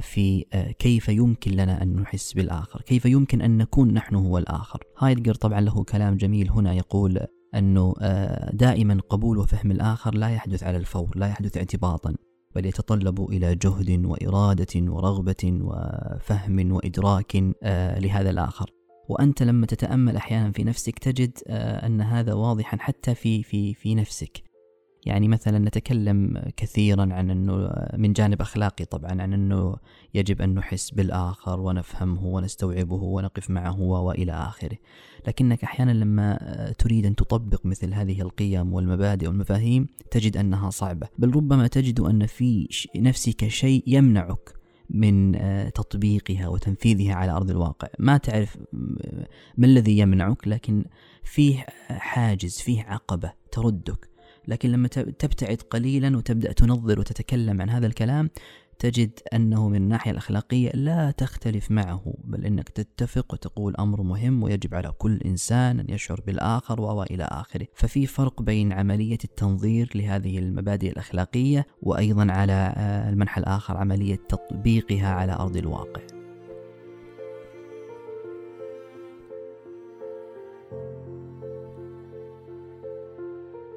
في 0.00 0.44
آه، 0.52 0.70
كيف 0.70 1.08
يمكن 1.08 1.50
لنا 1.50 1.82
أن 1.82 1.96
نحس 1.96 2.32
بالآخر؟ 2.32 2.80
كيف 2.80 3.04
يمكن 3.06 3.42
أن 3.42 3.58
نكون 3.58 3.94
نحن 3.94 4.14
هو 4.14 4.38
الآخر؟ 4.38 4.84
هايدجر 4.98 5.34
طبعا 5.34 5.60
له 5.60 5.84
كلام 5.84 6.16
جميل 6.16 6.50
هنا 6.50 6.72
يقول 6.74 7.20
أنه 7.54 7.94
آه، 8.00 8.50
دائما 8.54 9.00
قبول 9.08 9.38
وفهم 9.38 9.70
الآخر 9.70 10.14
لا 10.14 10.28
يحدث 10.28 10.62
على 10.62 10.76
الفور 10.76 11.10
لا 11.16 11.26
يحدث 11.26 11.56
اعتباطا 11.56 12.14
بل 12.54 12.66
يتطلب 12.66 13.30
إلى 13.30 13.54
جهد 13.54 14.04
وإرادة 14.04 14.92
ورغبة 14.92 15.58
وفهم 15.60 16.72
وإدراك 16.72 17.36
لهذا 17.98 18.30
الآخر. 18.30 18.70
وأنت 19.08 19.42
لما 19.42 19.66
تتأمل 19.66 20.16
أحيانا 20.16 20.52
في 20.52 20.64
نفسك 20.64 20.98
تجد 20.98 21.38
أن 21.48 22.00
هذا 22.00 22.34
واضحا 22.34 22.76
حتى 22.80 23.14
في 23.14 23.42
في 23.42 23.74
في 23.74 23.94
نفسك. 23.94 24.53
يعني 25.06 25.28
مثلا 25.28 25.58
نتكلم 25.58 26.42
كثيرا 26.56 27.02
عن 27.02 27.30
إنه 27.30 27.70
من 27.96 28.12
جانب 28.12 28.40
أخلاقي 28.40 28.84
طبعا 28.84 29.22
عن 29.22 29.32
إنه 29.32 29.76
يجب 30.14 30.42
أن 30.42 30.54
نحس 30.54 30.90
بالآخر 30.90 31.60
ونفهمه 31.60 32.26
ونستوعبه 32.26 33.02
ونقف 33.02 33.50
معه 33.50 33.80
وإلى 33.80 34.32
آخره. 34.32 34.76
لكنك 35.28 35.64
أحيانا 35.64 35.92
لما 35.92 36.38
تريد 36.78 37.06
أن 37.06 37.16
تطبق 37.16 37.66
مثل 37.66 37.94
هذه 37.94 38.22
القيم 38.22 38.72
والمبادئ 38.72 39.26
والمفاهيم 39.28 39.86
تجد 40.10 40.36
أنها 40.36 40.70
صعبة. 40.70 41.08
بل 41.18 41.36
ربما 41.36 41.66
تجد 41.66 42.00
أن 42.00 42.26
في 42.26 42.68
نفسك 42.96 43.48
شيء 43.48 43.82
يمنعك 43.86 44.54
من 44.90 45.32
تطبيقها 45.72 46.48
وتنفيذها 46.48 47.14
على 47.14 47.32
أرض 47.32 47.50
الواقع. 47.50 47.88
ما 47.98 48.16
تعرف 48.16 48.56
ما 49.58 49.66
الذي 49.66 49.98
يمنعك 49.98 50.48
لكن 50.48 50.84
فيه 51.22 51.66
حاجز 51.88 52.58
فيه 52.58 52.82
عقبة 52.82 53.32
تردك. 53.52 54.13
لكن 54.48 54.70
لما 54.70 54.88
تبتعد 54.88 55.56
قليلا 55.70 56.16
وتبدأ 56.16 56.52
تنظر 56.52 57.00
وتتكلم 57.00 57.60
عن 57.60 57.70
هذا 57.70 57.86
الكلام 57.86 58.30
تجد 58.78 59.10
أنه 59.32 59.68
من 59.68 59.76
الناحية 59.76 60.10
الأخلاقية 60.10 60.70
لا 60.70 61.10
تختلف 61.10 61.70
معه 61.70 62.14
بل 62.24 62.44
أنك 62.44 62.68
تتفق 62.68 63.32
وتقول 63.32 63.76
أمر 63.76 64.02
مهم 64.02 64.42
ويجب 64.42 64.74
على 64.74 64.92
كل 64.98 65.20
إنسان 65.26 65.80
أن 65.80 65.86
يشعر 65.88 66.20
بالآخر 66.26 66.80
وإلى 66.80 67.24
آخره. 67.24 67.66
ففي 67.74 68.06
فرق 68.06 68.42
بين 68.42 68.72
عملية 68.72 69.18
التنظير 69.24 69.90
لهذه 69.94 70.38
المبادئ 70.38 70.90
الأخلاقية 70.90 71.66
وأيضا 71.82 72.32
على 72.32 72.74
آه، 72.76 73.08
المنحى 73.08 73.40
الآخر 73.40 73.76
عملية 73.76 74.18
تطبيقها 74.28 75.08
على 75.08 75.32
أرض 75.32 75.56
الواقع. 75.56 76.13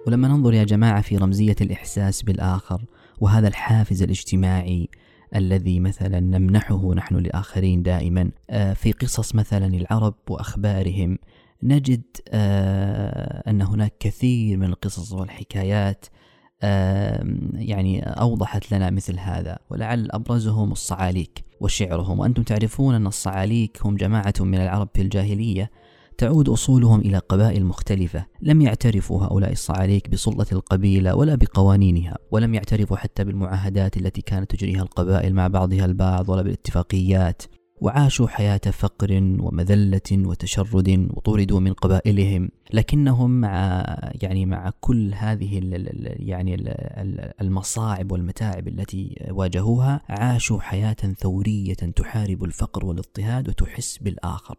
ولما 0.08 0.28
ننظر 0.28 0.54
يا 0.54 0.64
جماعة 0.64 1.02
في 1.02 1.18
رمزية 1.18 1.56
الإحساس 1.62 2.22
بالآخر 2.22 2.86
وهذا 3.20 3.48
الحافز 3.48 4.04
الاجتماعي 4.04 4.90
الذي 5.36 5.80
مثلا 5.80 6.20
نمنحه 6.20 6.94
نحن 6.94 7.16
للآخرين 7.16 7.84
دائما 7.84 8.32
آه، 8.50 8.74
في 8.74 8.92
قصص 8.92 9.36
مثلا 9.36 9.66
العرب 9.66 10.16
وأخبارهم 10.30 11.18
نجد 11.64 12.04
آه، 12.30 13.50
أن 13.50 13.62
هناك 13.62 13.94
كثير 14.00 14.58
من 14.58 14.68
القصص 14.68 15.14
والحكايات 15.14 16.06
يعني 17.54 18.04
أوضحت 18.04 18.72
لنا 18.72 18.90
مثل 18.90 19.20
هذا 19.20 19.58
ولعل 19.70 20.08
أبرزهم 20.12 20.72
الصعاليك 20.72 21.44
وشعرهم. 21.60 22.20
وأنتم 22.20 22.44
تعرفون 22.44 22.96
أن 22.96 23.08
الصعاليك 23.08 23.78
هم 23.86 23.96
جماعة 23.96 24.34
من 24.40 24.58
العرب 24.58 24.90
في 24.94 25.02
الجاهلية. 25.02 25.72
تعود 26.18 26.50
أصولهم 26.50 27.00
إلى 27.00 27.18
قبائل 27.18 27.66
مختلفة. 27.66 28.26
لم 28.42 28.62
يعترفوا 28.62 29.24
هؤلاء 29.24 29.52
الصعاليك 29.52 30.10
بسلطة 30.10 30.54
القبيلة 30.54 31.16
ولا 31.16 31.36
بقوانينها 31.36 32.18
ولم 32.32 32.54
يعترفوا 32.54 32.98
حتى 32.98 33.24
بالمعاهدات 33.24 33.98
التي 33.98 34.22
كانت 34.22 34.52
تجريها 34.52 34.82
القبائل 34.82 35.34
مع 35.34 35.48
بعضها 35.48 35.86
البعض 35.86 36.30
ولا 36.30 36.42
بالاتفاقيات. 36.42 37.44
وعاشوا 37.82 38.28
حياة 38.28 38.58
فقر 38.58 39.14
ومذلة 39.40 40.02
وتشرد 40.12 41.08
وطردوا 41.14 41.60
من 41.60 41.74
قبائلهم. 41.74 42.50
لكنهم 42.74 43.42
مع 43.42 43.86
يعني 44.22 44.46
مع 44.46 44.72
كل 44.80 45.14
هذه 45.14 45.60
يعني 46.04 46.74
المصاعب 47.42 48.12
والمتاعب 48.12 48.68
التي 48.68 49.16
واجهوها 49.30 50.02
عاشوا 50.10 50.60
حياة 50.60 50.96
ثورية 51.20 51.74
تحارب 51.74 52.44
الفقر 52.44 52.86
والاضطهاد 52.86 53.50
وتحس 53.50 53.98
بالآخر. 53.98 54.56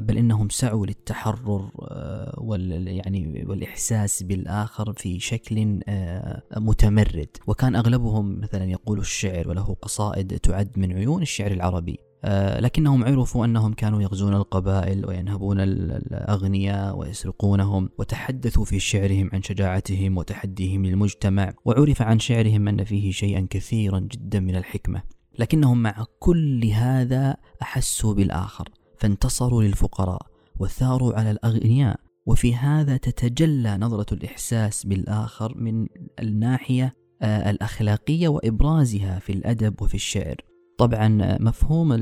بل 0.00 0.18
إنهم 0.18 0.48
سعوا 0.48 0.86
للتحرر 0.86 1.70
آه، 1.82 2.58
يعني 2.86 3.44
والإحساس 3.46 4.22
بالآخر 4.22 4.92
في 4.92 5.20
شكل 5.20 5.80
آه، 5.88 6.42
متمرد. 6.56 7.28
وكان 7.46 7.76
أغلبهم 7.76 8.40
مثلا 8.40 8.64
يقول 8.64 8.98
الشعر 8.98 9.48
وله 9.48 9.76
قصائد 9.82 10.38
تعد 10.38 10.78
من 10.78 10.92
عيون 10.92 11.22
الشعر 11.22 11.50
العربي. 11.50 11.98
آه، 12.24 12.60
لكنهم 12.60 13.04
عرفوا 13.04 13.44
أنهم 13.44 13.72
كانوا 13.72 14.02
يغزون 14.02 14.34
القبائل 14.34 15.06
وينهبون 15.06 15.60
الأغنياء 15.60 16.98
ويسرقونهم 16.98 17.88
وتحدثوا 17.98 18.64
في 18.64 18.78
شعرهم 18.80 19.30
عن 19.32 19.42
شجاعتهم 19.42 20.18
وتحديهم 20.18 20.86
للمجتمع 20.86 21.52
وعرف 21.64 22.02
عن 22.02 22.18
شعرهم 22.18 22.68
أن 22.68 22.84
فيه 22.84 23.12
شيئا 23.12 23.46
كثيرا 23.50 24.00
جدا 24.00 24.40
من 24.40 24.56
الحكمة. 24.56 25.02
لكنهم 25.38 25.82
مع 25.82 26.04
كل 26.18 26.64
هذا 26.64 27.36
أحسوا 27.62 28.14
بالآخر. 28.14 28.68
فانتصروا 28.98 29.62
للفقراء 29.62 30.22
وثاروا 30.58 31.14
على 31.14 31.30
الأغنياء. 31.30 32.00
وفي 32.26 32.54
هذا 32.54 32.96
تتجلى 32.96 33.76
نظرة 33.76 34.14
الإحساس 34.14 34.86
بالآخر 34.86 35.58
من 35.58 35.86
الناحية 36.20 36.94
آه، 37.22 37.50
الأخلاقية 37.50 38.28
وإبرازها 38.28 39.18
في 39.18 39.32
الأدب 39.32 39.82
وفي 39.82 39.94
الشعر. 39.94 40.36
طبعا 40.78 41.36
مفهوم 41.40 41.92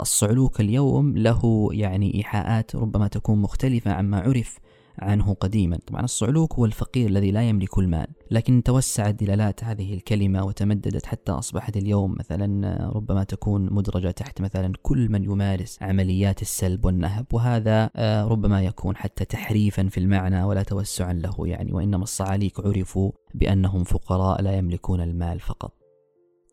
الصعلوك 0.00 0.60
اليوم 0.60 1.16
له 1.16 1.68
يعني 1.72 2.14
إيحاءات 2.14 2.76
ربما 2.76 3.08
تكون 3.08 3.38
مختلفة 3.38 3.92
عما 3.92 4.20
عرف 4.20 4.58
عنه 4.98 5.34
قديما 5.34 5.78
طبعا 5.86 6.04
الصعلوك 6.04 6.54
هو 6.54 6.64
الفقير 6.64 7.08
الذي 7.08 7.30
لا 7.30 7.48
يملك 7.48 7.78
المال 7.78 8.06
لكن 8.30 8.62
توسعت 8.62 9.14
دلالات 9.14 9.64
هذه 9.64 9.94
الكلمة 9.94 10.44
وتمددت 10.44 11.06
حتى 11.06 11.32
أصبحت 11.32 11.76
اليوم 11.76 12.14
مثلا 12.18 12.90
ربما 12.94 13.24
تكون 13.24 13.72
مدرجة 13.72 14.10
تحت 14.10 14.40
مثلا 14.40 14.72
كل 14.82 15.08
من 15.08 15.24
يمارس 15.24 15.82
عمليات 15.82 16.42
السلب 16.42 16.84
والنهب 16.84 17.26
وهذا 17.32 17.90
آه، 17.96 18.24
ربما 18.24 18.62
يكون 18.62 18.96
حتى 18.96 19.24
تحريفا 19.24 19.88
في 19.88 19.98
المعنى 19.98 20.44
ولا 20.44 20.62
توسعا 20.62 21.12
له 21.12 21.34
يعني 21.46 21.72
وإنما 21.72 22.02
الصعاليك 22.02 22.60
عرفوا 22.60 23.12
بأنهم 23.34 23.84
فقراء 23.84 24.42
لا 24.42 24.56
يملكون 24.56 25.00
المال 25.00 25.40
فقط 25.40 25.82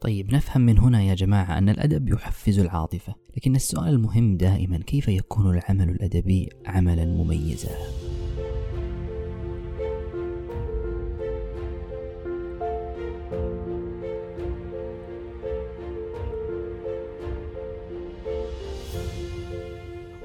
طيب 0.02 0.34
نفهم 0.34 0.62
من 0.62 0.80
هنا 0.80 1.04
يا 1.04 1.14
جماعة 1.14 1.58
أن 1.58 1.70
الأدب 1.70 2.10
يحفز 2.10 2.60
العاطفة 2.60 3.16
لكن 3.38 3.56
السؤال 3.56 3.90
المهم 3.90 4.38
دائما 4.38 4.78
كيف 4.78 5.08
يكون 5.08 5.58
العمل 5.58 5.90
الأدبي 5.90 6.50
عملا 6.66 7.06
مميزا؟ 7.06 7.70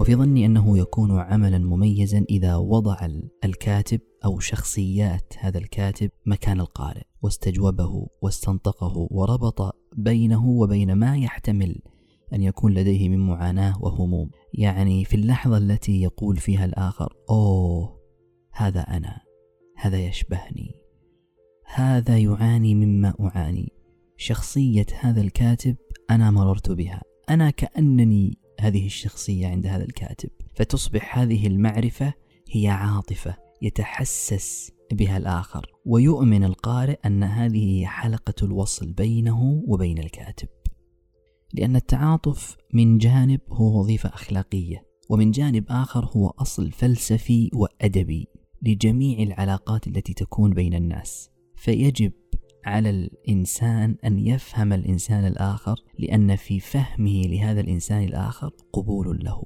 وفي 0.00 0.14
ظني 0.14 0.46
أنه 0.46 0.78
يكون 0.78 1.18
عملا 1.18 1.58
مميزا 1.58 2.24
إذا 2.30 2.56
وضع 2.56 3.08
الكاتب 3.44 4.00
أو 4.24 4.38
شخصيات 4.38 5.32
هذا 5.38 5.58
الكاتب 5.58 6.10
مكان 6.26 6.60
القارئ 6.60 7.02
واستجوبه 7.22 8.06
واستنطقه 8.22 9.08
وربط 9.10 9.76
بينه 9.96 10.48
وبين 10.48 10.92
ما 10.92 11.16
يحتمل 11.16 11.82
أن 12.32 12.42
يكون 12.42 12.74
لديه 12.74 13.08
من 13.08 13.18
معاناة 13.18 13.82
وهموم. 13.82 14.30
يعني 14.54 15.04
في 15.04 15.16
اللحظة 15.16 15.56
التي 15.56 16.02
يقول 16.02 16.36
فيها 16.36 16.64
الآخر 16.64 17.14
أوه 17.30 18.00
هذا 18.52 18.80
أنا 18.80 19.20
هذا 19.76 19.98
يشبهني 19.98 20.74
هذا 21.74 22.18
يعاني 22.18 22.74
مما 22.74 23.14
أعاني 23.20 23.72
شخصية 24.16 24.86
هذا 25.00 25.20
الكاتب 25.20 25.76
أنا 26.10 26.30
مررت 26.30 26.70
بها 26.70 27.02
أنا 27.30 27.50
كأنني 27.50 28.43
هذه 28.64 28.86
الشخصية 28.86 29.48
عند 29.48 29.66
هذا 29.66 29.84
الكاتب. 29.84 30.30
فتصبح 30.54 31.18
هذه 31.18 31.46
المعرفة 31.46 32.14
هي 32.50 32.68
عاطفة 32.68 33.36
يتحسس 33.62 34.72
بها 34.92 35.16
الآخر 35.16 35.66
ويؤمن 35.86 36.44
القارئ 36.44 36.98
أن 37.06 37.22
هذه 37.22 37.80
هي 37.80 37.86
حلقة 37.86 38.34
الوصل 38.42 38.92
بينه 38.92 39.62
وبين 39.66 39.98
الكاتب. 39.98 40.48
لأن 41.52 41.76
التعاطف 41.76 42.56
من 42.72 42.98
جانب 42.98 43.40
هو 43.48 43.80
وظيفة 43.80 44.08
أخلاقية 44.08 44.86
ومن 45.10 45.30
جانب 45.30 45.64
آخر 45.68 46.04
هو 46.04 46.28
أصل 46.28 46.70
فلسفي 46.70 47.50
وأدبي 47.54 48.26
لجميع 48.62 49.18
العلاقات 49.18 49.86
التي 49.86 50.14
تكون 50.14 50.50
بين 50.54 50.74
الناس. 50.74 51.30
فيجب 51.56 52.12
على 52.64 52.90
الإنسان 52.90 53.96
أن 54.04 54.18
يفهم 54.18 54.72
الإنسان 54.72 55.26
الآخر 55.26 55.76
لأن 55.98 56.36
في 56.36 56.60
فهمه 56.60 57.22
لهذا 57.22 57.60
الإنسان 57.60 58.04
الآخر 58.04 58.50
قبول 58.72 59.24
له. 59.24 59.42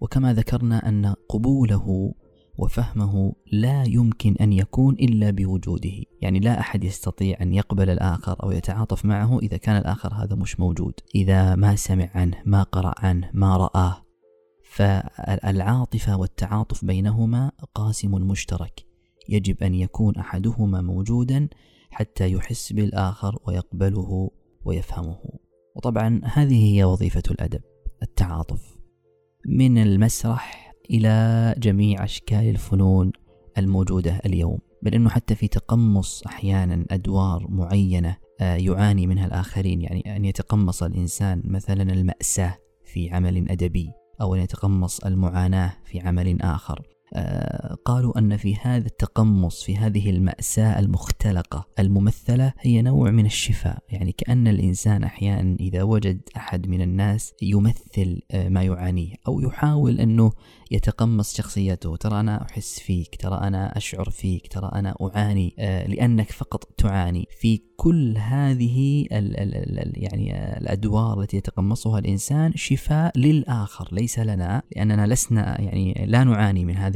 وكما 0.00 0.32
ذكرنا 0.32 0.88
أن 0.88 1.14
قبوله 1.28 2.14
وفهمه 2.58 3.32
لا 3.52 3.84
يمكن 3.84 4.36
أن 4.40 4.52
يكون 4.52 4.94
إلا 4.94 5.30
بوجوده. 5.30 6.02
يعني 6.22 6.40
لا 6.40 6.60
أحد 6.60 6.84
يستطيع 6.84 7.36
أن 7.40 7.54
يقبل 7.54 7.90
الآخر 7.90 8.42
أو 8.42 8.50
يتعاطف 8.50 9.04
معه 9.04 9.38
إذا 9.38 9.56
كان 9.56 9.76
الآخر 9.76 10.14
هذا 10.14 10.36
مش 10.36 10.60
موجود. 10.60 10.94
إذا 11.14 11.54
ما 11.54 11.76
سمع 11.76 12.10
عنه 12.14 12.36
ما 12.44 12.62
قرأ 12.62 12.94
عنه 12.98 13.30
ما 13.34 13.56
رآه. 13.56 14.02
فالعاطفة 14.70 16.16
والتعاطف 16.16 16.84
بينهما 16.84 17.52
قاسم 17.74 18.10
مشترك. 18.10 18.86
يجب 19.28 19.62
أن 19.62 19.74
يكون 19.74 20.16
أحدهما 20.16 20.80
موجودا 20.80 21.48
حتى 21.96 22.32
يحس 22.32 22.72
بالآخر 22.72 23.38
ويقبله 23.46 24.30
ويفهمه. 24.64 25.18
وطبعا 25.76 26.20
هذه 26.24 26.74
هي 26.74 26.84
وظيفة 26.84 27.22
الأدب 27.30 27.60
التعاطف. 28.02 28.76
من 29.46 29.78
المسرح 29.78 30.74
إلى 30.90 31.54
جميع 31.58 32.04
أشكال 32.04 32.48
الفنون 32.48 33.12
الموجودة 33.58 34.20
اليوم 34.26 34.58
بل 34.82 34.94
أنه 34.94 35.10
حتى 35.10 35.34
في 35.34 35.48
تقمص 35.48 36.22
أحيانا 36.26 36.84
أدوار 36.90 37.46
معينة 37.48 38.16
آه، 38.40 38.56
يعاني 38.56 39.06
منها 39.06 39.26
الآخرين. 39.26 39.80
يعني 39.80 40.16
أن 40.16 40.24
يتقمص 40.24 40.82
الإنسان 40.82 41.42
مثلا 41.44 41.82
المأساة 41.82 42.58
في 42.84 43.10
عمل 43.10 43.50
أدبي 43.50 43.90
أو 44.20 44.34
أن 44.34 44.40
يتقمص 44.40 45.00
المعاناة 45.00 45.72
في 45.84 46.00
عمل 46.00 46.42
آخر. 46.42 46.95
قالوا 47.84 48.18
أن 48.18 48.36
في 48.36 48.56
هذا 48.56 48.86
التقمص 48.86 49.62
في 49.62 49.76
هذه 49.76 50.10
المأساة 50.10 50.78
المختلقة 50.78 51.66
الممثلة 51.78 52.52
هي 52.60 52.82
نوع 52.82 53.10
من 53.10 53.26
الشفاء. 53.26 53.78
يعني 53.88 54.12
كأن 54.12 54.48
الإنسان 54.48 55.04
أحيانا 55.04 55.56
إذا 55.60 55.82
وجد 55.82 56.20
أحد 56.36 56.68
من 56.68 56.82
الناس 56.82 57.34
يمثل 57.42 58.22
آه، 58.30 58.48
ما 58.48 58.62
يعانيه 58.62 59.14
أو 59.28 59.40
يحاول 59.40 60.00
أنه 60.00 60.32
يتقمص 60.70 61.36
شخصيته. 61.36 61.96
ترى 61.96 62.20
أنا 62.20 62.42
أحس 62.42 62.80
فيك 62.80 63.16
ترى 63.16 63.38
أنا 63.38 63.76
أشعر 63.76 64.10
فيك 64.10 64.46
ترى 64.46 64.70
أنا 64.74 64.94
أعاني 65.02 65.54
آه، 65.58 65.86
لأنك 65.86 66.32
فقط 66.32 66.64
تعاني. 66.64 67.26
في 67.40 67.60
كل 67.76 68.18
هذه 68.18 69.06
ال 69.12 69.40
ال 69.40 69.78
ال 69.78 69.92
يعني 69.96 70.56
الأدوار 70.58 71.20
التي 71.20 71.36
يتقمصها 71.36 71.98
الإنسان 71.98 72.52
شفاء 72.54 73.18
للآخر 73.18 73.88
ليس 73.92 74.18
لنا 74.18 74.62
لأننا 74.76 75.06
لسنا 75.06 75.60
يعني 75.60 76.06
لا 76.06 76.24
نعاني 76.24 76.64
من 76.64 76.76
هذه 76.76 76.95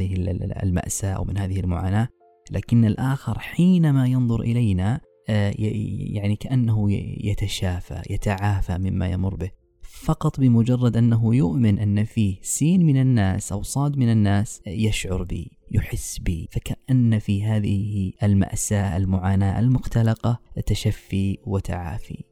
المأساة 0.63 1.13
أو 1.13 1.23
من 1.23 1.37
هذه 1.37 1.59
المعاناة 1.59 2.07
لكن 2.51 2.85
الآخر 2.85 3.39
حينما 3.39 4.07
ينظر 4.07 4.41
إلينا 4.41 5.01
آه، 5.29 5.53
يعني 5.57 6.35
كأنه 6.35 6.91
يتشافى 7.23 8.01
يتعافى 8.09 8.77
مما 8.77 9.07
يمر 9.07 9.35
به. 9.35 9.51
فقط 9.81 10.39
بمجرد 10.39 10.97
أنه 10.97 11.35
يؤمن 11.35 11.79
أن 11.79 12.03
فيه 12.03 12.37
سين 12.41 12.85
من 12.85 13.01
الناس 13.01 13.51
أو 13.51 13.61
صاد 13.61 13.97
من 13.97 14.11
الناس 14.11 14.61
يشعر 14.67 15.23
بي 15.23 15.51
يحس 15.71 16.19
بي. 16.19 16.47
فكأن 16.51 17.19
في 17.19 17.43
هذه 17.43 18.11
المأساة 18.23 18.97
المعاناة 18.97 19.59
المختلقة 19.59 20.39
تشفي 20.65 21.37
وتعافي. 21.45 22.23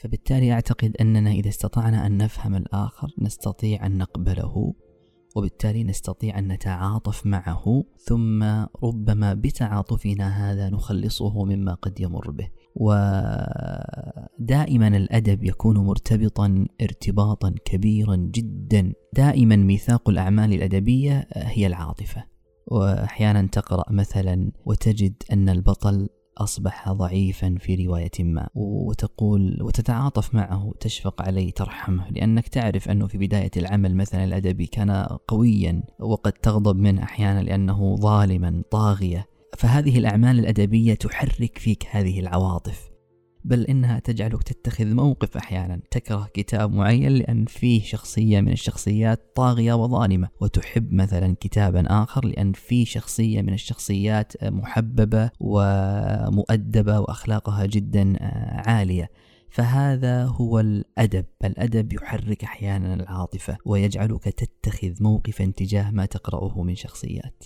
فبالتالي 0.00 0.52
أعتقد 0.52 0.96
أننا 1.00 1.30
إذا 1.30 1.48
استطعنا 1.48 2.06
أن 2.06 2.16
نفهم 2.16 2.54
الآخر 2.54 3.08
نستطيع 3.18 3.86
أن 3.86 3.98
نقبله. 3.98 4.74
وبالتالي 5.36 5.84
نستطيع 5.84 6.38
أن 6.38 6.48
نتعاطف 6.48 7.26
معه 7.26 7.84
ثم 7.98 8.42
ربما 8.84 9.34
بتعاطفنا 9.34 10.28
هذا 10.28 10.70
نخلصه 10.70 11.44
مما 11.44 11.74
قد 11.74 12.00
يمر 12.00 12.30
به. 12.30 12.48
ودائما 12.74 14.08
الأدب 14.88 15.44
يكون 15.44 15.78
مرتبطا 15.78 16.66
ارتباطا 16.82 17.54
كبيرا 17.64 18.16
جدا. 18.16 18.92
دائما 19.12 19.56
ميثاق 19.56 20.08
الأعمال 20.08 20.52
الأدبية 20.52 21.28
هي 21.32 21.66
العاطفة. 21.66 22.24
وأحيانا 22.66 23.46
تقرأ 23.46 23.92
مثلا 23.92 24.52
وتجد 24.66 25.14
أن 25.32 25.48
البطل 25.48 26.08
أصبح 26.38 26.92
ضعيفا 26.92 27.54
في 27.60 27.86
رواية 27.86 28.10
ما 28.20 28.48
وتقول 28.54 29.62
وتتعاطف 29.62 30.34
معه 30.34 30.74
تشفق 30.80 31.22
عليه 31.22 31.50
ترحمه 31.50 32.10
لأنك 32.10 32.48
تعرف 32.48 32.88
أنه 32.88 33.06
في 33.06 33.18
بداية 33.18 33.50
العمل 33.56 33.96
مثلا 33.96 34.24
الأدبي 34.24 34.66
كان 34.66 34.90
قويا 35.28 35.82
وقد 35.98 36.32
تغضب 36.32 36.76
منه 36.76 37.02
أحيانا 37.02 37.40
لأنه 37.40 37.96
ظالما 37.96 38.62
طاغية. 38.70 39.26
فهذه 39.58 39.98
الأعمال 39.98 40.38
الأدبية 40.38 40.94
تحرك 40.94 41.58
فيك 41.58 41.86
هذه 41.90 42.20
العواطف. 42.20 42.89
بل 43.44 43.64
إنها 43.64 43.98
تجعلك 43.98 44.42
تتخذ 44.42 44.94
موقف 44.94 45.36
أحيانا 45.36 45.80
تكره 45.90 46.28
كتاب 46.34 46.72
معين 46.72 47.12
لأن 47.12 47.44
فيه 47.44 47.82
شخصية 47.82 48.40
من 48.40 48.52
الشخصيات 48.52 49.32
طاغية 49.34 49.72
وظالمة 49.72 50.28
وتحب 50.40 50.92
مثلا 50.92 51.36
كتابا 51.40 52.02
آخر 52.02 52.26
لأن 52.26 52.52
فيه 52.52 52.84
شخصية 52.84 53.42
من 53.42 53.52
الشخصيات 53.52 54.44
محببة 54.44 55.30
ومؤدبة 55.40 57.00
وأخلاقها 57.00 57.66
جدا 57.66 58.16
عالية. 58.70 59.10
فهذا 59.50 60.24
هو 60.24 60.60
الأدب. 60.60 61.24
الأدب 61.44 61.92
يحرك 61.92 62.44
أحيانا 62.44 62.94
العاطفة 62.94 63.56
ويجعلك 63.64 64.24
تتخذ 64.24 65.02
موقفا 65.02 65.52
تجاه 65.56 65.90
ما 65.90 66.06
تقرأه 66.06 66.62
من 66.62 66.74
شخصيات. 66.74 67.44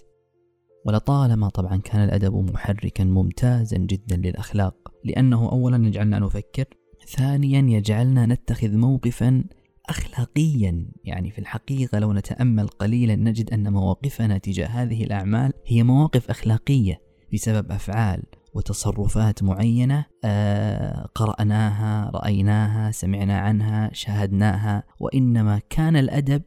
ولطالما 0.87 1.49
طبعا 1.49 1.77
كان 1.77 2.05
الأدب 2.05 2.35
محركا 2.35 3.05
ممتازا 3.05 3.77
جدا 3.77 4.17
للأخلاق 4.17 4.84
لأنه 5.05 5.53
أولا 5.53 5.87
يجعلنا 5.87 6.19
نفكر 6.19 6.65
ثانيا 7.09 7.77
يجعلنا 7.77 8.27
نتخذ 8.27 8.77
موقفا 8.77 9.45
أخلاقيا. 9.89 10.87
يعني 11.05 11.31
في 11.31 11.39
الحقيقة 11.39 11.99
لو 11.99 12.13
نتأمل 12.13 12.69
قليلا 12.69 13.17
نجد 13.17 13.51
أن 13.53 13.73
مواقفنا 13.73 14.39
تجاه 14.39 14.67
هذه 14.67 15.05
الأعمال 15.05 15.53
هي 15.67 15.83
مواقف 15.83 16.31
أخلاقية 16.31 17.01
بسبب 17.33 17.73
أفعال 17.73 18.23
وتصرفات 18.55 19.43
معينة 19.43 20.05
آه 20.25 21.09
قرأناها 21.15 22.11
رأيناها 22.15 22.91
سمعنا 22.91 23.39
عنها 23.39 23.91
شاهدناها. 23.93 24.85
وإنما 25.01 25.61
كان 25.71 25.97
الأدب 25.97 26.43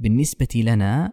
بالنسبة 0.00 0.48
لنا 0.54 1.12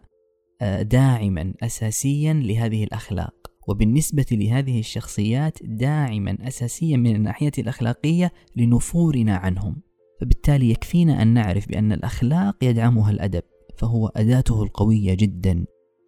آه 0.62 0.82
داعما 0.82 1.54
أساسيا 1.64 2.34
لهذه 2.34 2.84
الأخلاق. 2.84 3.43
وبالنسبة 3.68 4.26
لهذه 4.32 4.80
الشخصيات 4.80 5.58
داعما 5.64 6.38
أساسيا 6.42 6.98
من 6.98 7.16
الناحية 7.16 7.52
الأخلاقية 7.58 8.32
لنفورنا 8.56 9.36
عنهم. 9.36 9.76
فبالتالي 10.22 10.70
يكفينا 10.70 11.22
أن 11.22 11.28
نعرف 11.28 11.68
بأن 11.68 11.92
الأخلاق 11.92 12.64
يدعمها 12.64 13.12
الأدب 13.12 13.44
فهو 13.78 14.08
أداته 14.08 14.64
القوية 14.64 15.14
جدا. 15.14 15.66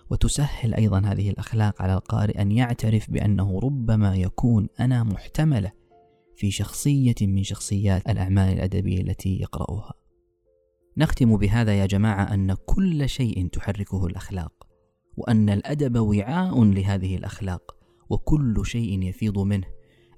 وتسهل 0.10 0.74
أيضا 0.74 1.00
هذه 1.00 1.30
الأخلاق 1.30 1.82
على 1.82 1.94
القارئ 1.94 2.42
أن 2.42 2.52
يعترف 2.52 3.12
بأنه 3.12 3.60
ربما 3.60 4.16
يكون 4.16 4.68
أنا 4.80 5.04
محتملة 5.04 5.72
في 6.36 6.52
شخصية 6.52 7.16
من 7.22 7.44
شخصيات 7.44 8.10
الأعمال 8.10 8.54
الأدبية 8.54 9.02
التي 9.02 9.42
يقرأها. 9.42 9.94
نختم 10.98 11.38
بهذا 11.38 11.80
يا 11.80 11.86
جماعة 11.86 12.34
أن 12.34 12.54
كل 12.66 13.10
شيء 13.10 13.48
تحركه 13.48 14.06
الأخلاق. 14.06 14.65
وأن 15.18 15.50
الأدب 15.50 15.98
وعاء 15.98 16.64
لهذه 16.64 17.16
الأخلاق 17.16 17.76
وكل 18.10 18.66
شيء 18.66 19.04
يفيض 19.04 19.40
منه. 19.40 19.68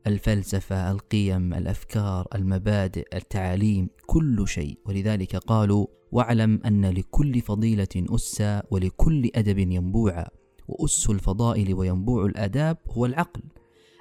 الفلسفة 0.08 0.92
القيم 0.92 1.54
الأفكار 1.54 2.28
المبادئ 2.36 3.18
التعاليم 3.18 3.90
كل 4.06 4.48
شيء. 4.48 4.80
ولذلك 4.86 5.36
قالوا 5.36 5.88
واعلم 6.12 6.62
أن 6.66 6.86
لكل 6.86 7.42
فضيلة 7.42 7.88
أسا 7.96 8.64
ولكل 8.72 9.30
أدب 9.36 9.58
ينبوعا. 9.58 10.26
وأس 10.68 11.10
الفضائل 11.10 11.74
وينبوع 11.74 12.26
الآداب 12.26 12.78
هو 12.90 13.06
العقل. 13.06 13.42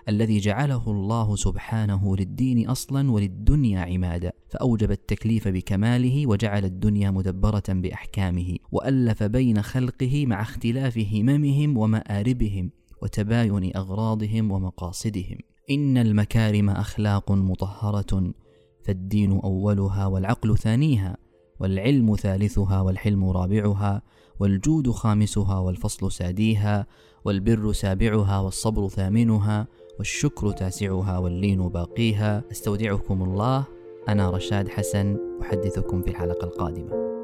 الذي 0.08 0.38
جعله 0.38 0.82
الله 0.86 1.36
سبحانه 1.36 2.16
للدين 2.16 2.68
أصلا 2.68 3.10
وللدنيا 3.10 3.80
عمادا 3.80 4.32
فأوجب 4.48 4.90
التكليف 4.90 5.48
بكماله 5.48 6.26
وجعل 6.26 6.64
الدنيا 6.64 7.10
مدبرة 7.10 7.62
بأحكامه 7.68 8.56
وألف 8.72 9.22
بين 9.22 9.62
خلقه 9.62 10.26
مع 10.26 10.42
اختلاف 10.42 10.98
هممهم 10.98 11.78
ومآربهم 11.78 12.70
وتباين 13.02 13.76
أغراضهم 13.76 14.52
ومقاصدهم. 14.52 15.38
إن 15.70 15.98
المكارم 15.98 16.70
أخلاق 16.70 17.32
مطهرة 17.32 18.32
فالدين 18.84 19.40
أولها 19.40 20.06
والعقل 20.06 20.58
ثانيها 20.58 21.16
والعلم 21.60 22.16
ثالثها 22.16 22.80
والحلم 22.80 23.30
رابعها 23.30 24.02
والجود 24.40 24.90
خامسها 24.90 25.58
والفصل 25.58 26.12
ساديها 26.12 26.86
والبر 27.24 27.72
سابعها 27.72 28.38
والصبر 28.40 28.88
ثامنها 28.88 29.66
والشكر 29.98 30.50
تاسعها 30.50 31.18
واللين 31.18 31.68
باقيها. 31.68 32.44
أستودعكم 32.50 33.22
الله. 33.22 33.64
أنا 34.08 34.30
رشاد 34.30 34.68
حسن 34.68 35.16
أحدثكم 35.42 36.02
في 36.02 36.08
الحلقة 36.08 36.44
القادمة. 36.44 37.15